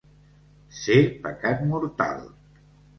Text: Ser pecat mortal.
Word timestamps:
Ser 0.79 0.97
pecat 1.27 1.63
mortal. 1.75 2.29